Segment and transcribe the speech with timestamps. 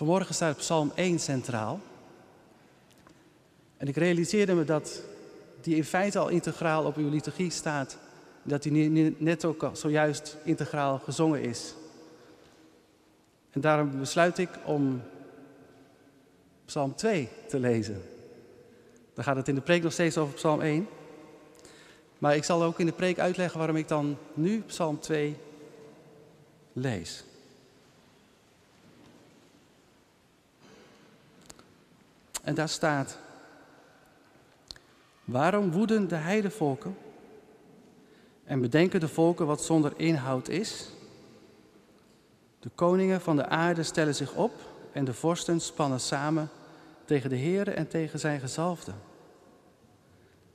[0.00, 1.80] Vanmorgen staat Psalm 1 centraal.
[3.76, 5.02] En ik realiseerde me dat
[5.60, 7.98] die in feite al integraal op uw liturgie staat.
[8.42, 11.74] Dat die net ook zojuist integraal gezongen is.
[13.50, 15.02] En daarom besluit ik om
[16.64, 18.02] Psalm 2 te lezen.
[19.14, 20.88] Dan gaat het in de preek nog steeds over Psalm 1.
[22.18, 25.36] Maar ik zal ook in de preek uitleggen waarom ik dan nu Psalm 2
[26.72, 27.24] lees.
[32.42, 33.18] En daar staat:
[35.24, 36.96] Waarom woeden de heidevolken
[38.44, 40.90] en bedenken de volken wat zonder inhoud is?
[42.60, 44.52] De koningen van de aarde stellen zich op
[44.92, 46.48] en de vorsten spannen samen
[47.04, 48.92] tegen de Heere en tegen zijn gezalfde.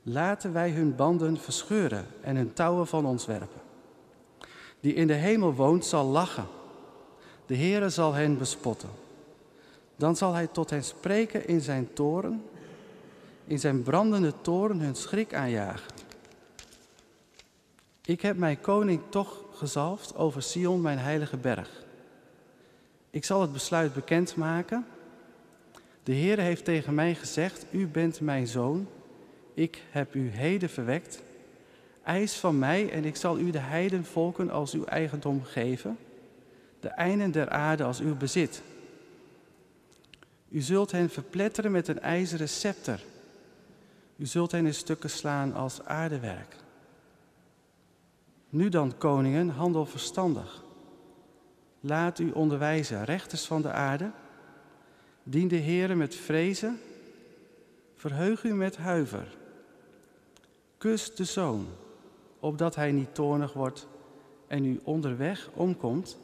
[0.02, 3.60] Laten wij hun banden verscheuren en hun touwen van ons werpen.
[4.80, 6.46] Die in de hemel woont zal lachen.
[7.46, 8.88] De Heere zal hen bespotten.
[9.96, 12.44] Dan zal hij tot hen spreken in zijn toren,
[13.44, 15.90] in zijn brandende toren hun schrik aanjagen.
[18.04, 21.84] Ik heb mijn koning toch gezalfd over Sion, mijn heilige berg.
[23.10, 24.86] Ik zal het besluit bekendmaken.
[26.02, 28.86] De Heer heeft tegen mij gezegd, u bent mijn zoon,
[29.54, 31.22] ik heb u heden verwekt.
[32.04, 35.98] Eis van mij en ik zal u de heidenvolken als uw eigendom geven,
[36.80, 38.62] de einden der aarde als uw bezit.
[40.48, 43.04] U zult hen verpletteren met een ijzeren scepter.
[44.16, 46.56] U zult hen in stukken slaan als aardewerk.
[48.48, 50.64] Nu dan, koningen, handel verstandig.
[51.80, 54.10] Laat u onderwijzen, rechters van de aarde.
[55.22, 56.80] Dien de Heere met vrezen.
[57.96, 59.36] Verheug u met huiver.
[60.78, 61.66] Kus de zoon,
[62.40, 63.86] opdat hij niet toornig wordt
[64.46, 66.18] en u onderweg omkomt,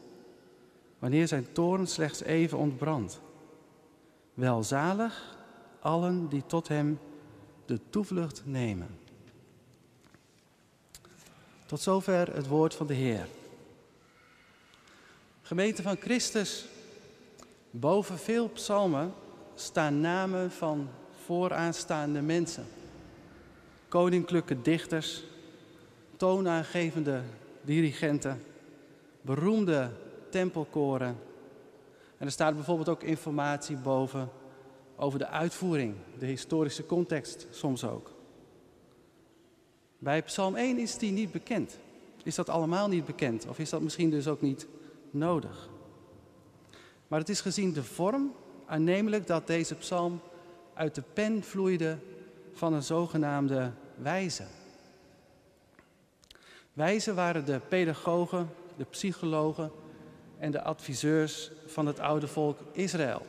[0.99, 3.21] wanneer zijn toorn slechts even ontbrandt.
[4.35, 5.37] Welzalig
[5.81, 6.99] allen die tot hem
[7.65, 8.99] de toevlucht nemen.
[11.67, 13.27] Tot zover het woord van de Heer.
[15.43, 16.67] Gemeente van Christus,
[17.71, 19.15] boven veel psalmen
[19.55, 20.89] staan namen van
[21.25, 22.67] vooraanstaande mensen.
[23.89, 25.23] Koninklijke dichters,
[26.17, 27.23] toonaangevende
[27.63, 28.43] dirigenten,
[29.21, 29.91] beroemde
[30.31, 31.17] tempelkoren
[32.23, 34.31] en er staat bijvoorbeeld ook informatie boven
[34.97, 38.11] over de uitvoering, de historische context soms ook.
[39.99, 41.79] Bij Psalm 1 is die niet bekend.
[42.23, 43.47] Is dat allemaal niet bekend?
[43.49, 44.67] Of is dat misschien dus ook niet
[45.11, 45.69] nodig?
[47.09, 48.33] Maar het is gezien de vorm
[48.67, 50.21] aannemelijk dat deze psalm
[50.75, 51.99] uit de pen vloeide
[52.53, 54.45] van een zogenaamde wijze.
[56.73, 59.71] Wijzen waren de pedagogen, de psychologen
[60.43, 63.27] en de adviseurs van het oude volk Israël.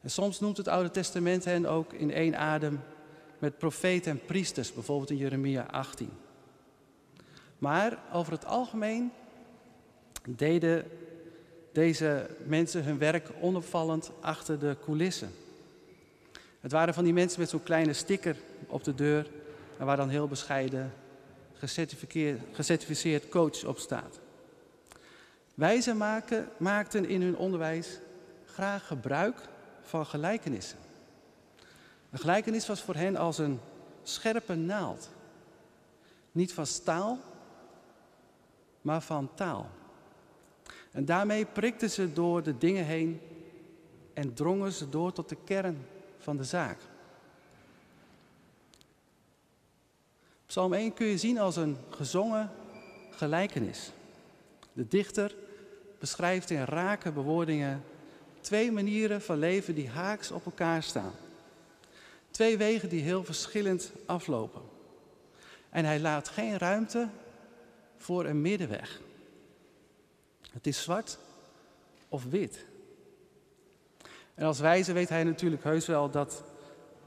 [0.00, 2.80] En soms noemt het Oude Testament hen ook in één adem
[3.38, 6.10] met profeten en priesters, bijvoorbeeld in Jeremia 18.
[7.58, 9.12] Maar over het algemeen
[10.28, 10.84] deden
[11.72, 15.30] deze mensen hun werk onopvallend achter de coulissen.
[16.60, 18.36] Het waren van die mensen met zo'n kleine sticker
[18.66, 19.30] op de deur
[19.78, 20.92] en waar dan heel bescheiden
[22.52, 24.20] gecertificeerd coach op staat.
[25.58, 27.98] Wijzen maken, maakten in hun onderwijs
[28.44, 29.40] graag gebruik
[29.82, 30.78] van gelijkenissen.
[32.10, 33.60] Een gelijkenis was voor hen als een
[34.02, 35.10] scherpe naald.
[36.32, 37.18] Niet van staal,
[38.80, 39.70] maar van taal.
[40.90, 43.20] En daarmee prikten ze door de dingen heen
[44.14, 45.86] en drongen ze door tot de kern
[46.18, 46.78] van de zaak.
[50.46, 52.50] Psalm 1 kun je zien als een gezongen
[53.10, 53.92] gelijkenis.
[54.72, 55.46] De dichter
[55.98, 57.84] beschrijft in rake bewoordingen
[58.40, 61.12] twee manieren van leven die haaks op elkaar staan.
[62.30, 64.62] Twee wegen die heel verschillend aflopen.
[65.70, 67.08] En hij laat geen ruimte
[67.96, 69.00] voor een middenweg.
[70.52, 71.18] Het is zwart
[72.08, 72.64] of wit.
[74.34, 76.42] En als wijze weet hij natuurlijk heus wel dat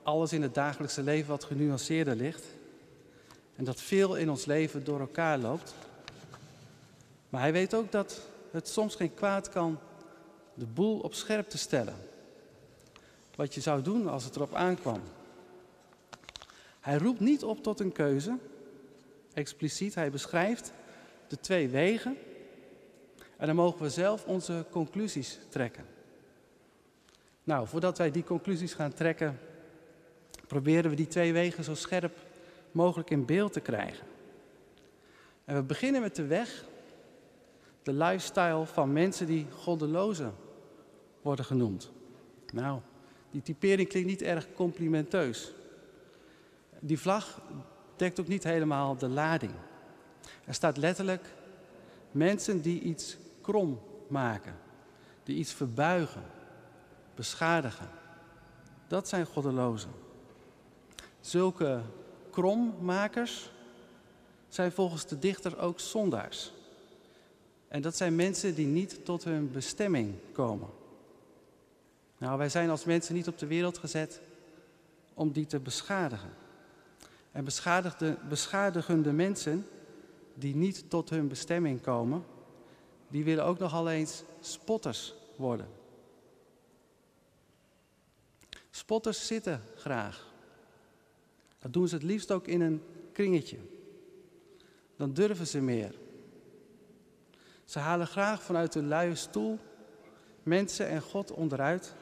[0.03, 2.45] alles in het dagelijkse leven wat genuanceerder ligt.
[3.55, 5.73] En dat veel in ons leven door elkaar loopt.
[7.29, 8.21] Maar hij weet ook dat
[8.51, 9.79] het soms geen kwaad kan
[10.53, 11.95] de boel op scherp te stellen.
[13.35, 15.01] Wat je zou doen als het erop aankwam.
[16.79, 18.37] Hij roept niet op tot een keuze,
[19.33, 19.95] expliciet.
[19.95, 20.71] Hij beschrijft
[21.27, 22.17] de twee wegen.
[23.37, 25.85] En dan mogen we zelf onze conclusies trekken.
[27.43, 29.39] Nou, voordat wij die conclusies gaan trekken,
[30.47, 32.17] proberen we die twee wegen zo scherp
[32.71, 34.07] mogelijk in beeld te krijgen.
[35.45, 36.65] En we beginnen met de weg
[37.83, 40.31] de lifestyle van mensen die goddeloze
[41.21, 41.91] worden genoemd.
[42.53, 42.79] Nou,
[43.31, 45.51] die typering klinkt niet erg complimenteus.
[46.79, 47.41] Die vlag
[47.95, 49.53] dekt ook niet helemaal de lading.
[50.45, 51.25] Er staat letterlijk
[52.11, 54.55] mensen die iets krom maken,
[55.23, 56.23] die iets verbuigen,
[57.15, 57.89] beschadigen.
[58.87, 59.91] Dat zijn goddelozen.
[61.19, 61.81] Zulke
[62.31, 63.51] krommakers
[64.49, 66.53] zijn volgens de dichter ook zondaars.
[67.71, 70.69] En dat zijn mensen die niet tot hun bestemming komen.
[72.17, 74.21] Nou, wij zijn als mensen niet op de wereld gezet
[75.13, 76.29] om die te beschadigen.
[77.31, 77.43] En
[78.29, 79.67] beschadigende mensen
[80.33, 82.23] die niet tot hun bestemming komen,
[83.07, 85.67] die willen ook nogal eens spotters worden.
[88.69, 90.33] Spotters zitten graag.
[91.59, 92.81] Dat doen ze het liefst ook in een
[93.11, 93.57] kringetje.
[94.95, 96.00] Dan durven ze meer.
[97.71, 99.59] Ze halen graag vanuit hun luie stoel
[100.43, 101.93] mensen en God onderuit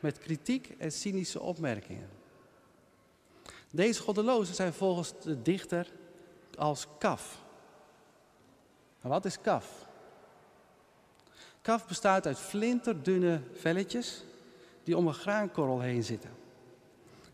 [0.00, 2.08] met kritiek en cynische opmerkingen.
[3.70, 5.92] Deze goddelozen zijn volgens de dichter
[6.58, 7.42] als kaf.
[9.00, 9.86] Maar wat is kaf?
[11.62, 14.24] Kaf bestaat uit flinterdunne velletjes
[14.84, 16.30] die om een graankorrel heen zitten.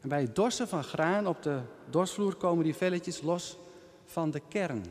[0.00, 1.61] En bij het dorsen van graan op de
[1.91, 3.59] dorsvloer komen die velletjes los
[4.05, 4.85] van de kern,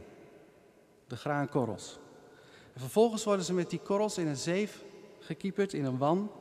[1.08, 2.00] de graankorrels.
[2.76, 4.84] En vervolgens worden ze met die korrels in een zeef
[5.20, 6.32] gekieperd, in een wan.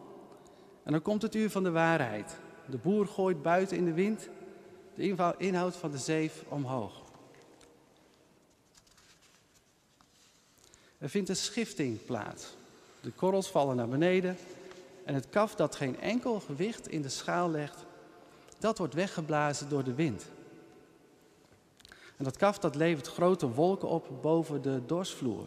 [0.83, 2.37] En dan komt het uur van de waarheid.
[2.67, 4.29] De boer gooit buiten in de wind
[4.95, 7.03] de inhoud van de zeef omhoog.
[10.99, 12.57] Er vindt een schifting plaats.
[13.01, 14.37] De korrels vallen naar beneden
[15.05, 17.85] en het kaf dat geen enkel gewicht in de schaal legt,
[18.59, 20.25] dat wordt weggeblazen door de wind.
[22.17, 25.47] En dat kaf dat levert grote wolken op boven de dorsvloer.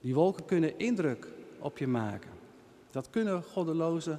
[0.00, 1.28] Die wolken kunnen indruk
[1.58, 2.30] op je maken.
[2.90, 4.18] Dat kunnen goddeloze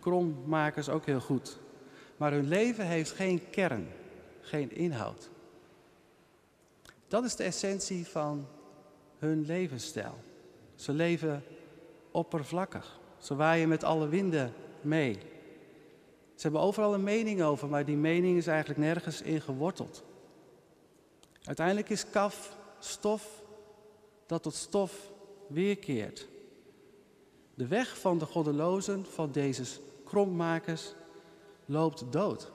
[0.00, 1.58] krommakers ook heel goed.
[2.16, 3.88] Maar hun leven heeft geen kern,
[4.40, 5.30] geen inhoud.
[7.08, 8.46] Dat is de essentie van
[9.18, 10.14] hun levensstijl.
[10.74, 11.44] Ze leven
[12.10, 13.00] oppervlakkig.
[13.18, 15.18] Ze waaien met alle winden mee.
[16.34, 20.04] Ze hebben overal een mening over, maar die mening is eigenlijk nergens in geworteld.
[21.42, 23.37] Uiteindelijk is kaf stof
[24.28, 25.12] dat tot stof
[25.46, 26.26] weerkeert.
[27.54, 29.64] De weg van de goddelozen, van deze
[30.04, 30.94] krommakers,
[31.64, 32.50] loopt dood,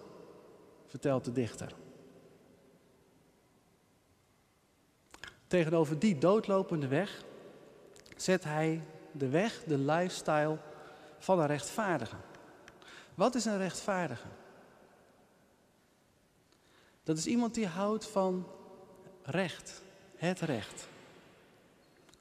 [0.86, 1.75] vertelt de dichter.
[5.48, 7.24] Tegenover die doodlopende weg
[8.18, 8.81] zet hij
[9.12, 10.58] de weg, de lifestyle
[11.19, 12.16] van een rechtvaardige.
[13.16, 14.28] Wat is een rechtvaardige?
[17.04, 18.48] Dat is iemand die houdt van
[19.24, 19.81] recht,
[20.16, 20.92] het recht.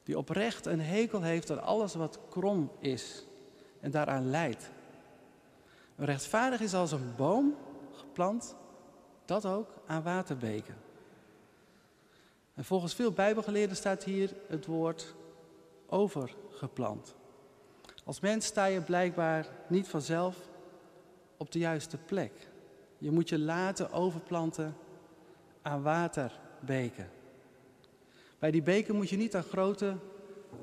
[0.03, 3.25] Die oprecht een hekel heeft aan alles wat krom is
[3.81, 4.71] en daaraan leidt.
[5.97, 7.57] Een rechtvaardig is als een boom
[7.93, 8.57] geplant,
[9.25, 10.77] dat ook aan waterbeken.
[12.55, 15.15] En volgens veel Bijbelgeleerden staat hier het woord
[15.87, 17.15] overgeplant.
[18.05, 20.37] Als mens sta je blijkbaar niet vanzelf
[21.37, 22.33] op de juiste plek.
[22.99, 24.77] Je moet je laten overplanten
[25.63, 27.11] aan waterbeken.
[28.43, 29.97] Bij die beken moet je niet aan grote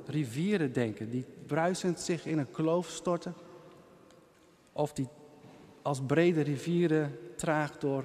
[0.05, 3.33] rivieren denken, die bruisend zich in een kloof storten.
[4.73, 5.07] Of die
[5.81, 8.03] als brede rivieren traag door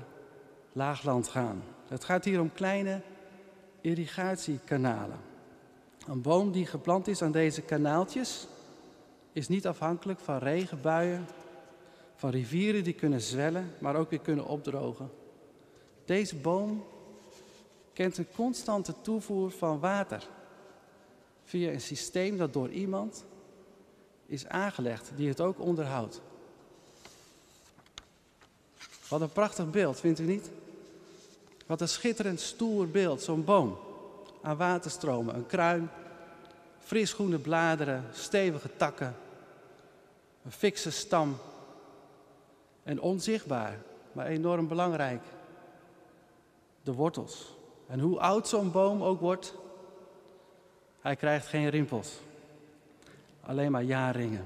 [0.73, 1.63] laagland gaan.
[1.89, 3.01] Het gaat hier om kleine
[3.81, 5.19] irrigatiekanalen.
[6.07, 8.47] Een boom die geplant is aan deze kanaaltjes
[9.33, 11.27] is niet afhankelijk van regenbuien,
[12.15, 15.11] van rivieren die kunnen zwellen, maar ook weer kunnen opdrogen.
[16.05, 16.85] Deze boom
[17.95, 20.29] kent een constante toevoer van water
[21.45, 23.25] via een systeem dat door iemand
[24.27, 26.21] is aangelegd die het ook onderhoudt.
[29.09, 30.51] Wat een prachtig beeld, vindt u niet?
[31.67, 33.79] Wat een schitterend stoer beeld, zo'n boom
[34.43, 35.91] aan waterstromen, een kruin,
[36.79, 39.17] frisgroene bladeren, stevige takken,
[40.45, 41.37] een fikse stam
[42.83, 43.79] en onzichtbaar,
[44.13, 45.23] maar enorm belangrijk,
[46.83, 47.54] de wortels.
[47.87, 49.55] En hoe oud zo'n boom ook wordt,
[51.01, 52.21] hij krijgt geen rimpels,
[53.41, 54.45] alleen maar jaarringen.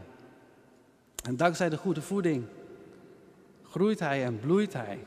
[1.24, 2.44] En dankzij de goede voeding
[3.62, 5.04] groeit hij en bloeit hij.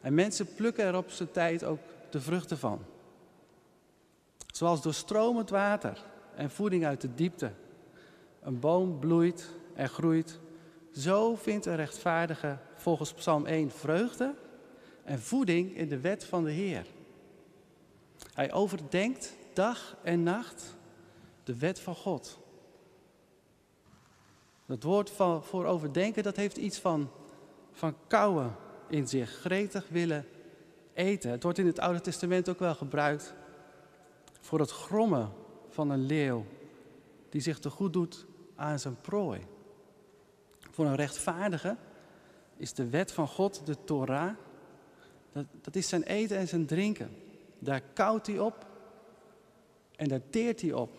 [0.00, 1.78] En mensen plukken er op zijn tijd ook
[2.10, 2.84] de vruchten van.
[4.52, 7.50] Zoals doorstromend water en voeding uit de diepte.
[8.42, 10.38] Een boom bloeit en groeit.
[10.92, 14.34] Zo vindt een rechtvaardige volgens Psalm 1 vreugde
[15.04, 16.86] en voeding in de wet van de Heer.
[18.36, 20.76] Hij overdenkt dag en nacht
[21.44, 22.38] de wet van God.
[24.66, 27.10] Dat woord van, voor overdenken, dat heeft iets van,
[27.72, 28.56] van kauwen
[28.88, 29.30] in zich.
[29.30, 30.26] Gretig willen
[30.94, 31.30] eten.
[31.30, 33.34] Het wordt in het Oude Testament ook wel gebruikt
[34.40, 35.32] voor het grommen
[35.68, 36.44] van een leeuw
[37.28, 38.26] die zich te goed doet
[38.56, 39.46] aan zijn prooi.
[40.70, 41.76] Voor een rechtvaardige
[42.56, 44.34] is de wet van God, de Torah,
[45.32, 47.24] dat, dat is zijn eten en zijn drinken.
[47.58, 48.66] Daar koudt hij op
[49.96, 50.90] en daar teert hij op.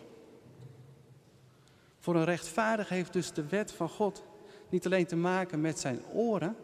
[1.98, 4.24] Voor een rechtvaardige heeft dus de wet van God
[4.68, 6.56] niet alleen te maken met zijn oren,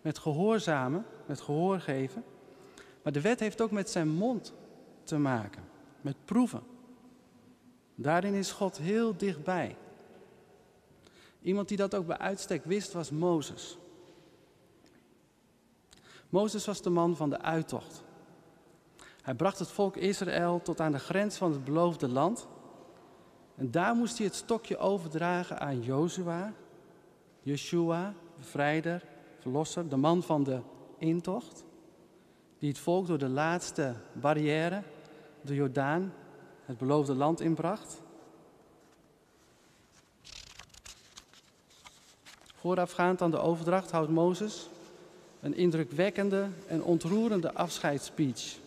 [0.00, 2.24] met gehoorzamen, met gehoor geven,
[3.02, 4.52] maar de wet heeft ook met zijn mond
[5.02, 5.62] te maken,
[6.00, 6.62] met proeven.
[7.94, 9.76] Daarin is God heel dichtbij.
[11.42, 13.78] Iemand die dat ook bij uitstek wist was Mozes.
[16.28, 18.04] Mozes was de man van de uittocht.
[19.22, 22.48] Hij bracht het volk Israël tot aan de grens van het beloofde land.
[23.54, 26.52] En daar moest hij het stokje overdragen aan Jozua,
[27.42, 29.04] Yeshua, bevrijder,
[29.38, 30.60] verlosser, de man van de
[30.98, 31.64] intocht.
[32.58, 34.82] Die het volk door de laatste barrière,
[35.40, 36.12] de Jordaan,
[36.64, 38.02] het beloofde land inbracht.
[42.54, 44.68] Voorafgaand aan de overdracht houdt Mozes
[45.40, 48.58] een indrukwekkende en ontroerende afscheidsspeech.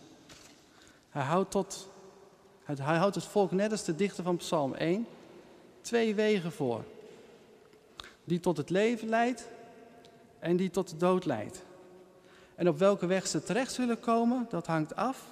[1.14, 1.88] Hij houdt, tot,
[2.64, 5.06] hij houdt het volk net als de dichter van Psalm 1
[5.80, 6.84] twee wegen voor.
[8.24, 9.48] Die tot het leven leidt
[10.38, 11.64] en die tot de dood leidt.
[12.54, 15.26] En op welke weg ze terecht zullen komen, dat hangt af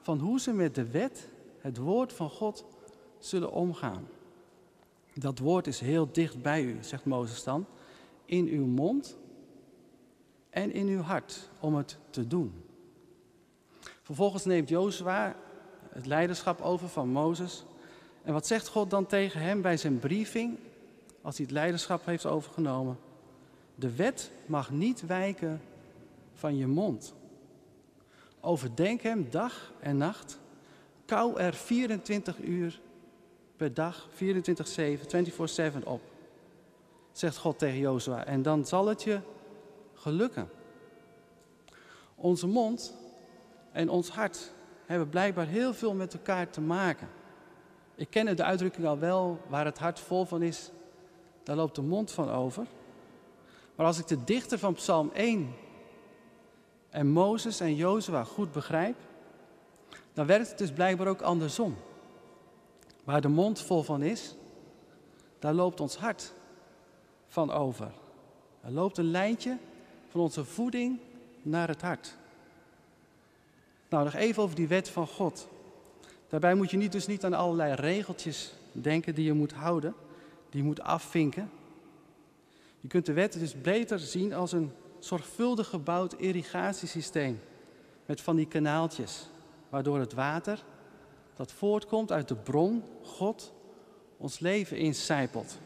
[0.00, 1.28] van hoe ze met de wet,
[1.60, 2.64] het woord van God,
[3.18, 4.08] zullen omgaan.
[5.14, 7.66] Dat woord is heel dicht bij u, zegt Mozes dan,
[8.24, 9.16] in uw mond
[10.50, 12.65] en in uw hart om het te doen.
[14.06, 15.34] Vervolgens neemt Jozua
[15.88, 17.64] het leiderschap over van Mozes.
[18.22, 20.58] En wat zegt God dan tegen hem bij zijn briefing,
[21.22, 22.98] als hij het leiderschap heeft overgenomen?
[23.74, 25.60] De wet mag niet wijken
[26.32, 27.14] van je mond.
[28.40, 30.38] Overdenk hem dag en nacht.
[31.04, 32.80] Kou er 24 uur
[33.56, 34.16] per dag, 24-7,
[35.74, 36.00] 24-7 op.
[37.12, 38.24] Zegt God tegen Jozua.
[38.24, 39.20] En dan zal het je
[39.94, 40.48] gelukken.
[42.14, 43.04] Onze mond
[43.76, 44.52] en ons hart
[44.86, 47.08] hebben blijkbaar heel veel met elkaar te maken.
[47.94, 50.70] Ik ken de uitdrukking al wel, waar het hart vol van is,
[51.42, 52.66] daar loopt de mond van over.
[53.74, 55.54] Maar als ik de dichter van Psalm 1
[56.90, 58.96] en Mozes en Jozua goed begrijp,
[60.12, 61.76] dan werkt het dus blijkbaar ook andersom.
[63.04, 64.34] Waar de mond vol van is,
[65.38, 66.32] daar loopt ons hart
[67.26, 67.92] van over.
[68.60, 69.58] Er loopt een lijntje
[70.08, 70.98] van onze voeding
[71.42, 72.16] naar het hart.
[73.88, 75.48] Nou, nog even over die wet van God.
[76.28, 79.94] Daarbij moet je niet, dus niet aan allerlei regeltjes denken die je moet houden,
[80.50, 81.50] die je moet afvinken.
[82.80, 87.40] Je kunt de wet dus beter zien als een zorgvuldig gebouwd irrigatiesysteem
[88.06, 89.28] met van die kanaaltjes,
[89.68, 90.64] waardoor het water
[91.34, 93.52] dat voortkomt uit de bron, God,
[94.16, 95.58] ons leven incijpelt.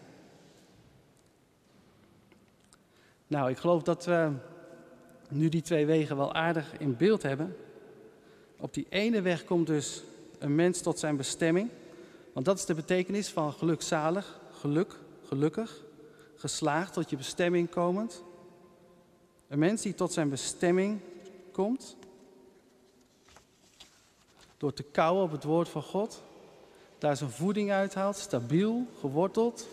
[3.27, 4.33] Nou, ik geloof dat we
[5.29, 7.57] nu die twee wegen wel aardig in beeld hebben.
[8.61, 10.03] Op die ene weg komt dus
[10.39, 11.71] een mens tot zijn bestemming.
[12.33, 15.83] Want dat is de betekenis van gelukzalig, geluk, gelukkig,
[16.37, 18.23] geslaagd tot je bestemming komend.
[19.49, 21.01] Een mens die tot zijn bestemming
[21.53, 21.97] komt.
[24.57, 26.23] Door te kauwen op het woord van God.
[26.99, 29.67] Daar zijn voeding uithaalt, stabiel, geworteld,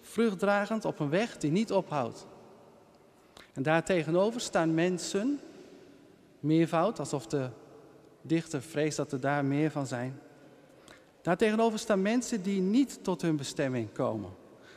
[0.00, 2.26] vruchtdragend op een weg die niet ophoudt.
[3.52, 5.40] En daartegenover staan mensen,
[6.40, 7.48] meervoud, alsof de
[8.26, 10.20] dichter vreest dat er daar meer van zijn.
[11.22, 14.30] Daartegenover staan mensen die niet tot hun bestemming komen,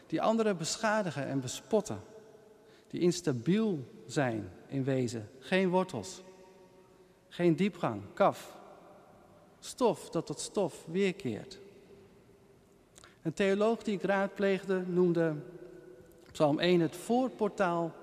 [0.07, 2.01] die anderen beschadigen en bespotten,
[2.87, 6.21] die instabiel zijn in wezen, geen wortels,
[7.27, 8.57] geen diepgang, kaf,
[9.59, 11.59] stof dat tot stof weerkeert.
[13.21, 15.35] Een theoloog die ik raadpleegde noemde
[16.31, 17.93] Psalm 1 het voorportaal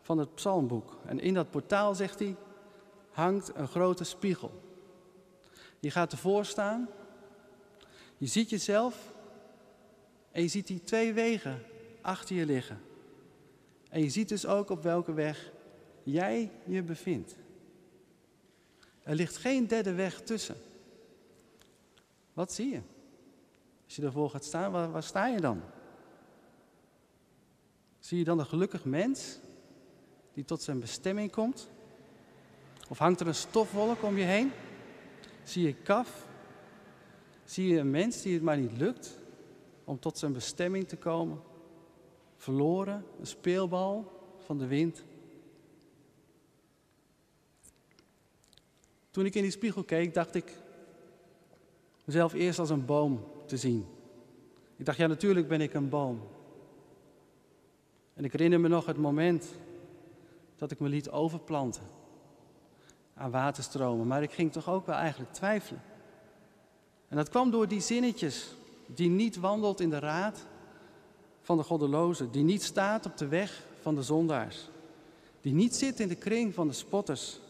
[0.00, 0.96] van het psalmboek.
[1.06, 2.36] En in dat portaal, zegt hij,
[3.12, 4.62] hangt een grote spiegel.
[5.80, 6.88] Je gaat ervoor staan,
[8.16, 9.12] je ziet jezelf
[10.30, 11.62] en je ziet die twee wegen
[12.00, 12.80] achter je liggen.
[13.88, 15.52] En je ziet dus ook op welke weg
[16.02, 17.36] jij je bevindt.
[19.02, 20.56] Er ligt geen derde weg tussen.
[22.32, 22.80] Wat zie je?
[23.84, 25.62] Als je ervoor gaat staan, waar, waar sta je dan?
[27.98, 29.38] Zie je dan een gelukkig mens
[30.32, 31.68] die tot zijn bestemming komt?
[32.92, 34.50] Of hangt er een stofwolk om je heen?
[35.42, 36.26] Zie je kaf?
[37.44, 39.18] Zie je een mens die het maar niet lukt
[39.84, 41.40] om tot zijn bestemming te komen?
[42.36, 45.04] verloren, een speelbal van de wind.
[49.10, 50.52] Toen ik in die spiegel keek, dacht ik
[52.04, 53.86] mezelf eerst als een boom te zien.
[54.76, 56.20] Ik dacht, ja, natuurlijk ben ik een boom.
[58.14, 59.54] En ik herinner me nog het moment
[60.56, 62.00] dat ik me liet overplanten
[63.14, 64.06] aan waterstromen.
[64.06, 65.82] Maar ik ging toch ook wel eigenlijk twijfelen.
[67.08, 68.54] En dat kwam door die zinnetjes.
[68.86, 70.46] Die niet wandelt in de raad
[71.42, 72.30] van de goddelozen.
[72.30, 74.68] Die niet staat op de weg van de zondaars.
[75.40, 77.40] Die niet zit in de kring van de spotters.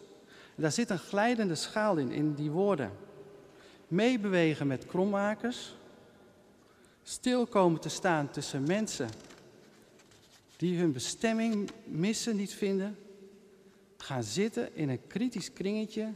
[0.54, 2.90] Daar zit een glijdende schaal in, in die woorden.
[3.88, 5.74] Meebewegen met krommakers.
[7.02, 9.08] Stil komen te staan tussen mensen
[10.56, 12.96] die hun bestemming missen, niet vinden.
[14.02, 16.12] Gaan zitten in een kritisch kringetje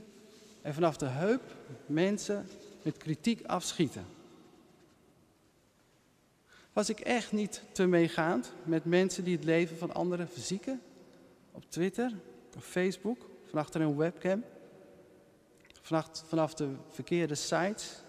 [0.63, 1.43] en vanaf de heup
[1.87, 2.49] mensen
[2.83, 4.07] met kritiek afschieten.
[6.73, 10.81] Was ik echt niet te meegaand met mensen die het leven van anderen verzieken?
[11.53, 12.13] Op Twitter,
[12.55, 14.45] op Facebook, van achter een webcam,
[15.83, 18.03] vanaf, vanaf de verkeerde sites,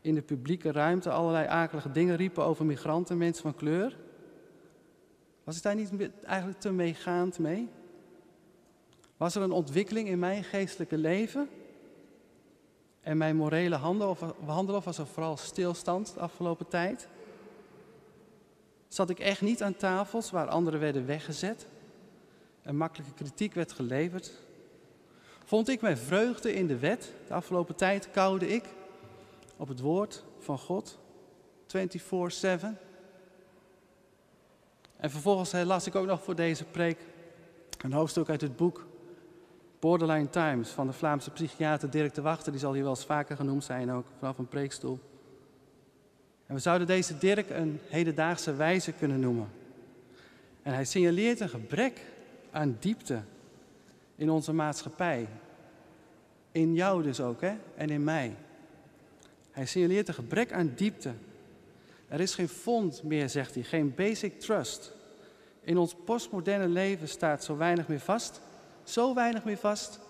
[0.00, 3.98] in de publieke ruimte allerlei akelige dingen riepen over migranten, mensen van kleur.
[5.44, 5.90] Was ik daar niet
[6.24, 7.68] eigenlijk te meegaand mee?
[9.24, 11.48] Was er een ontwikkeling in mijn geestelijke leven
[13.00, 17.08] en mijn morele handelen of, of was er vooral stilstand de afgelopen tijd?
[18.88, 21.66] Zat ik echt niet aan tafels waar anderen werden weggezet
[22.62, 24.32] en makkelijke kritiek werd geleverd?
[25.44, 27.12] Vond ik mijn vreugde in de wet?
[27.26, 28.64] De afgelopen tijd koude ik
[29.56, 30.98] op het woord van God
[31.66, 32.78] 24/7.
[34.96, 36.98] En vervolgens las ik ook nog voor deze preek
[37.80, 38.92] een hoofdstuk uit het boek
[39.84, 42.52] Borderline Times van de Vlaamse psychiater Dirk de Wachter.
[42.52, 44.98] Die zal hier wel eens vaker genoemd zijn, ook vanaf een preekstoel.
[46.46, 49.48] En we zouden deze Dirk een hedendaagse wijze kunnen noemen.
[50.62, 52.00] En hij signaleert een gebrek
[52.50, 53.22] aan diepte
[54.16, 55.28] in onze maatschappij.
[56.52, 57.54] In jou dus ook, hè?
[57.74, 58.36] En in mij.
[59.50, 61.12] Hij signaleert een gebrek aan diepte.
[62.08, 64.92] Er is geen fond meer, zegt hij, geen basic trust.
[65.60, 68.40] In ons postmoderne leven staat zo weinig meer vast,
[68.84, 70.00] zo weinig meer vast,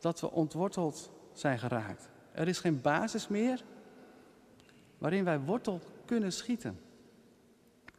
[0.00, 2.08] dat we ontworteld zijn geraakt.
[2.32, 3.64] Er is geen basis meer
[4.98, 6.80] waarin wij wortel kunnen schieten.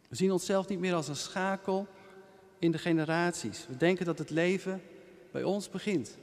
[0.09, 1.87] We zien onszelf niet meer als een schakel
[2.59, 3.67] in de generaties.
[3.67, 4.81] We denken dat het leven
[5.31, 6.17] bij ons begint.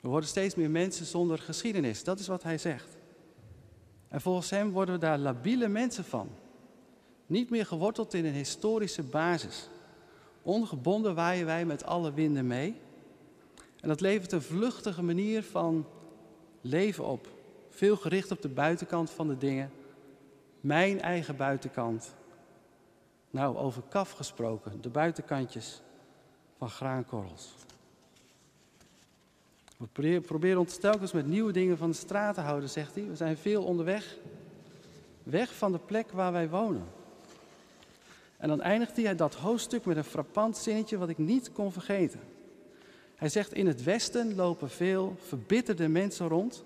[0.00, 2.04] We worden steeds meer mensen zonder geschiedenis.
[2.04, 2.96] Dat is wat hij zegt.
[4.08, 6.28] En volgens hem worden we daar labiele mensen van.
[7.26, 9.68] Niet meer geworteld in een historische basis.
[10.42, 12.80] Ongebonden waaien wij met alle winden mee.
[13.80, 15.86] En dat levert een vluchtige manier van
[16.60, 17.28] leven op.
[17.68, 19.70] Veel gericht op de buitenkant van de dingen.
[20.60, 22.14] Mijn eigen buitenkant.
[23.30, 25.82] Nou, over kaf gesproken, de buitenkantjes
[26.56, 27.54] van graankorrels.
[29.76, 33.08] We proberen ons telkens met nieuwe dingen van de straat te houden, zegt hij.
[33.08, 34.16] We zijn veel onderweg.
[35.22, 36.86] Weg van de plek waar wij wonen.
[38.40, 42.20] En dan eindigt hij dat hoofdstuk met een frappant zinnetje wat ik niet kon vergeten.
[43.14, 46.64] Hij zegt, in het Westen lopen veel verbitterde mensen rond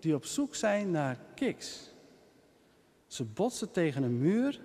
[0.00, 1.90] die op zoek zijn naar kiks.
[3.06, 4.60] Ze botsen tegen een muur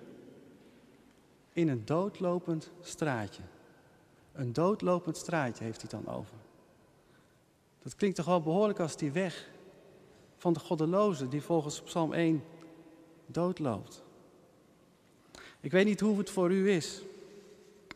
[1.52, 3.42] in een doodlopend straatje.
[4.32, 6.36] Een doodlopend straatje heeft hij dan over.
[7.82, 9.50] Dat klinkt toch wel behoorlijk als die weg
[10.36, 12.44] van de goddeloze die volgens Psalm 1
[13.26, 14.03] doodloopt.
[15.64, 17.02] Ik weet niet hoe het voor u is,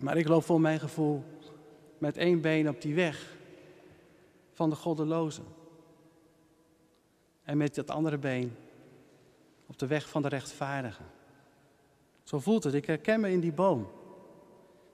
[0.01, 1.25] maar ik loop voor mijn gevoel
[1.99, 3.37] met één been op die weg
[4.53, 5.41] van de goddeloze.
[7.43, 8.57] En met dat andere been
[9.67, 11.03] op de weg van de rechtvaardige.
[12.23, 12.75] Zo voelt het.
[12.75, 13.89] Ik herken me in die boom.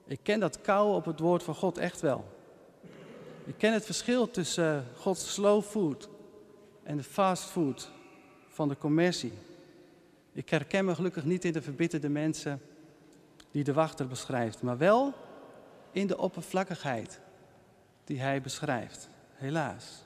[0.05, 2.25] Ik ken dat kou op het woord van God echt wel.
[3.45, 6.09] Ik ken het verschil tussen eh, Gods slow food
[6.83, 7.91] en de fast food
[8.49, 9.33] van de commercie.
[10.35, 12.61] Ik herken me gelukkig niet in de verbitterde mensen
[13.51, 15.13] die de wachter beschrijft, maar wel
[15.93, 17.21] in de oppervlakkigheid
[18.05, 19.09] die hij beschrijft.
[19.35, 20.05] Helaas.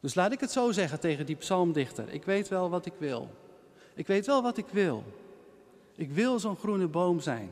[0.00, 2.08] Dus laat ik het zo zeggen tegen die psalmdichter.
[2.08, 3.30] Ik weet wel wat ik wil.
[3.94, 5.04] Ik weet wel wat ik wil.
[5.94, 7.50] Ik wil zo'n groene boom zijn.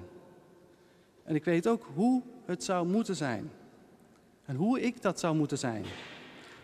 [1.24, 3.50] En ik weet ook hoe het zou moeten zijn.
[4.44, 5.84] En hoe ik dat zou moeten zijn.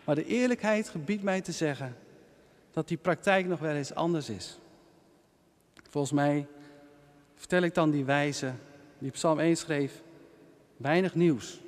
[0.03, 1.95] Maar de eerlijkheid gebiedt mij te zeggen
[2.71, 4.59] dat die praktijk nog wel eens anders is.
[5.93, 6.47] Volgens mij
[7.35, 8.53] vertel ik dan die wijze
[8.97, 10.03] die Psalm 1 schreef,
[10.77, 11.61] weinig nieuws.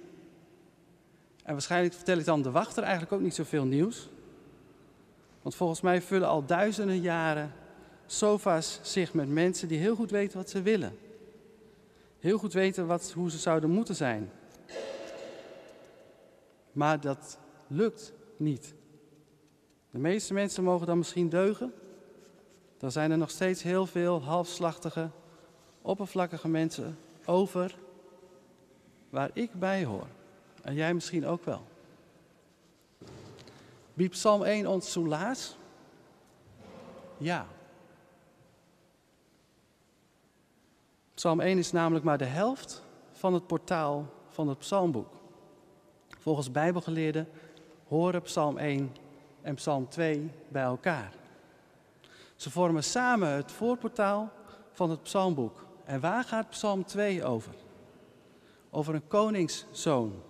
[1.44, 4.10] En waarschijnlijk vertel ik dan de wachter eigenlijk ook niet zoveel nieuws.
[5.42, 7.54] Want volgens mij vullen al duizenden jaren
[8.06, 10.98] sofa's zich met mensen die heel goed weten wat ze willen.
[12.20, 14.32] Heel goed weten wat, hoe ze zouden moeten zijn.
[16.72, 18.74] Maar dat lukt niet.
[19.92, 21.74] De meeste mensen mogen dan misschien deugen.
[22.78, 25.10] Dan zijn er nog steeds heel veel halfslachtige,
[25.82, 27.76] oppervlakkige mensen over
[29.10, 30.08] waar ik bij hoor.
[30.62, 31.62] En jij misschien ook wel.
[33.94, 35.58] Biedt Psalm 1 ons soelaas?
[37.18, 37.48] Ja.
[41.14, 45.08] Psalm 1 is namelijk maar de helft van het portaal van het psalmboek.
[46.20, 47.28] Volgens Bijbelgeleerden
[47.88, 48.96] horen Psalm 1
[49.42, 51.14] en Psalm 2 bij elkaar.
[52.36, 54.32] Ze vormen samen het voorportaal
[54.72, 55.66] van het psalmboek.
[55.84, 57.54] En waar gaat Psalm 2 over?
[58.70, 60.22] Over een koningszoon.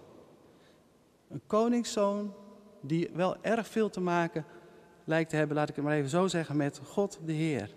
[1.30, 2.34] Een koningszoon
[2.82, 4.46] die wel erg veel te maken
[5.06, 7.70] lijkt te hebben, laat ik het maar even zo zeggen, met God de Heer.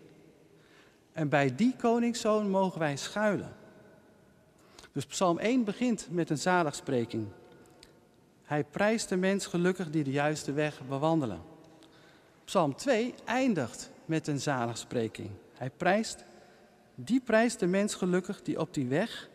[1.13, 3.57] En bij die koningszoon mogen wij schuilen.
[4.93, 7.27] Dus Psalm 1 begint met een zaligspreking.
[8.43, 11.41] Hij prijst de mens gelukkig die de juiste weg bewandelen.
[12.45, 15.31] Psalm 2 eindigt met een zaligspreking.
[15.53, 16.25] Hij prijst,
[16.95, 19.29] die prijst de mens gelukkig die op die weg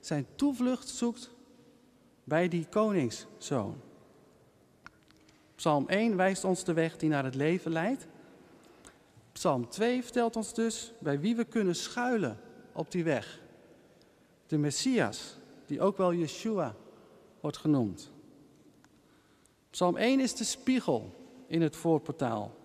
[0.00, 1.30] zijn toevlucht zoekt
[2.24, 3.80] bij die koningszoon.
[5.54, 8.06] Psalm 1 wijst ons de weg die naar het leven leidt.
[9.32, 12.38] Psalm 2 vertelt ons dus bij wie we kunnen schuilen
[12.72, 13.40] op die weg.
[14.46, 15.36] De Messias,
[15.66, 16.74] die ook wel Yeshua
[17.40, 18.10] wordt genoemd.
[19.70, 21.14] Psalm 1 is de spiegel
[21.46, 22.55] in het voorportaal.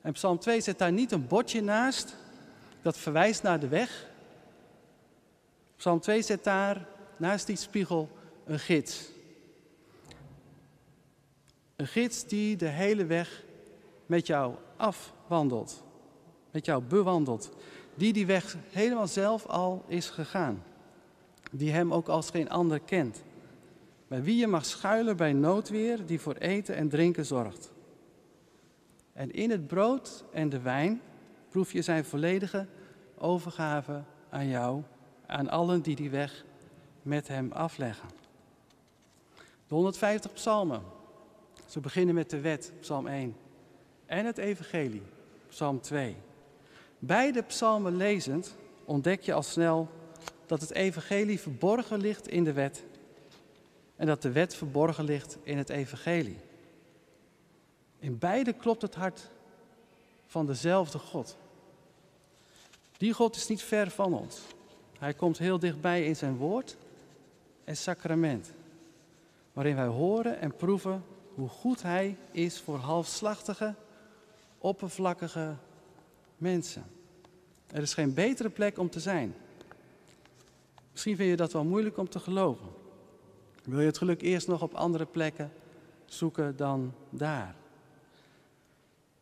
[0.00, 2.16] En Psalm 2 zet daar niet een bordje naast
[2.82, 4.08] dat verwijst naar de weg.
[5.76, 6.86] Psalm 2 zet daar
[7.16, 8.08] naast die spiegel
[8.44, 9.08] een gids.
[11.76, 13.42] Een gids die de hele weg
[14.06, 15.82] met jou afwandelt,
[16.50, 17.50] met jou bewandelt.
[17.94, 20.62] Die die weg helemaal zelf al is gegaan.
[21.50, 23.22] Die hem ook als geen ander kent.
[24.08, 27.72] Bij wie je mag schuilen bij noodweer die voor eten en drinken zorgt.
[29.20, 31.00] En in het brood en de wijn
[31.48, 32.66] proef je zijn volledige
[33.18, 34.82] overgave aan jou,
[35.26, 36.44] aan allen die die weg
[37.02, 38.08] met hem afleggen.
[39.66, 40.82] De 150 psalmen.
[41.66, 43.36] Ze beginnen met de wet, psalm 1.
[44.06, 45.02] En het evangelie,
[45.48, 46.16] psalm 2.
[46.98, 49.88] Beide psalmen lezend ontdek je al snel
[50.46, 52.84] dat het evangelie verborgen ligt in de wet
[53.96, 56.38] en dat de wet verborgen ligt in het evangelie.
[58.00, 59.30] In beide klopt het hart
[60.26, 61.36] van dezelfde God.
[62.96, 64.40] Die God is niet ver van ons.
[64.98, 66.76] Hij komt heel dichtbij in zijn woord
[67.64, 68.52] en sacrament,
[69.52, 73.74] waarin wij horen en proeven hoe goed Hij is voor halfslachtige,
[74.58, 75.54] oppervlakkige
[76.36, 76.84] mensen.
[77.66, 79.34] Er is geen betere plek om te zijn.
[80.90, 82.68] Misschien vind je dat wel moeilijk om te geloven.
[83.64, 85.52] Wil je het geluk eerst nog op andere plekken
[86.04, 87.54] zoeken dan daar?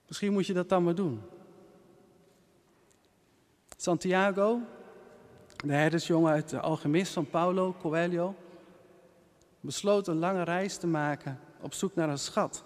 [0.09, 1.21] Misschien moet je dat dan maar doen.
[3.77, 4.61] Santiago,
[5.57, 8.35] de herdersjongen uit de alchemist van Paulo Coelho,
[9.61, 12.65] besloot een lange reis te maken op zoek naar een schat.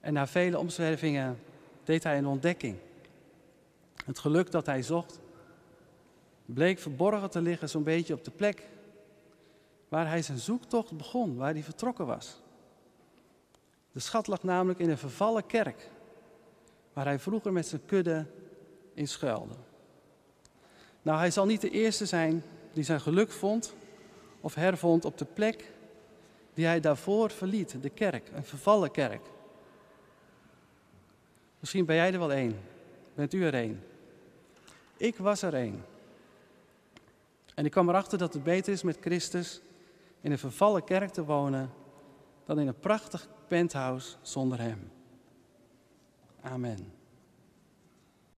[0.00, 1.38] En na vele omzwervingen
[1.84, 2.76] deed hij een ontdekking.
[4.04, 5.20] Het geluk dat hij zocht
[6.44, 8.68] bleek verborgen te liggen zo'n beetje op de plek
[9.88, 12.39] waar hij zijn zoektocht begon, waar hij vertrokken was.
[13.92, 15.90] De schat lag namelijk in een vervallen kerk,
[16.92, 18.26] waar hij vroeger met zijn kudde
[18.94, 19.54] in schuilde.
[21.02, 23.74] Nou, hij zal niet de eerste zijn die zijn geluk vond
[24.40, 25.72] of hervond op de plek
[26.54, 29.26] die hij daarvoor verliet, de kerk, een vervallen kerk.
[31.58, 32.60] Misschien ben jij er wel één.
[33.14, 33.84] Bent u er één?
[34.96, 35.84] Ik was er één.
[37.54, 39.60] En ik kwam erachter dat het beter is met Christus
[40.20, 41.72] in een vervallen kerk te wonen
[42.44, 44.90] dan in een prachtig penthouse zonder Hem.
[46.42, 46.99] Amen.